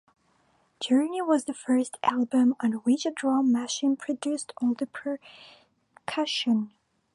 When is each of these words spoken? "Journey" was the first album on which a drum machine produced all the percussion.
"Journey" 0.79 1.21
was 1.21 1.45
the 1.45 1.53
first 1.53 1.95
album 2.01 2.55
on 2.59 2.71
which 2.71 3.05
a 3.05 3.11
drum 3.11 3.51
machine 3.51 3.95
produced 3.95 4.51
all 4.59 4.73
the 4.73 4.87
percussion. 4.87 6.73